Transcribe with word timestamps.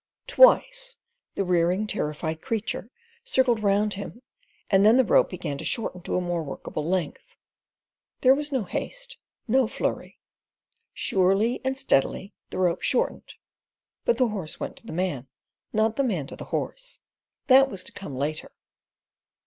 Twice 0.25 0.97
the 1.35 1.43
rearing, 1.45 1.85
terrified 1.85 2.41
creature 2.41 2.89
circled 3.23 3.61
round 3.61 3.93
him 3.93 4.23
and 4.71 4.83
then 4.83 4.97
the 4.97 5.03
rope 5.05 5.29
began 5.29 5.59
to 5.59 5.63
shorten 5.63 6.01
to 6.01 6.17
a 6.17 6.21
more 6.21 6.41
workable 6.41 6.89
length. 6.89 7.35
There 8.21 8.33
was 8.33 8.51
no 8.51 8.63
haste, 8.63 9.17
no 9.47 9.67
flurry. 9.67 10.19
Surely 10.91 11.61
and 11.63 11.77
steadily 11.77 12.33
the 12.49 12.57
rope 12.57 12.81
shortened 12.81 13.35
(but 14.03 14.17
the 14.17 14.29
horse 14.29 14.59
went 14.59 14.75
to 14.77 14.87
the 14.87 14.91
man 14.91 15.27
not 15.71 15.97
the 15.97 16.03
man 16.03 16.25
to 16.25 16.35
the 16.35 16.45
horse; 16.45 16.99
that 17.45 17.69
was 17.69 17.83
to 17.83 17.91
come 17.91 18.15
later). 18.15 18.51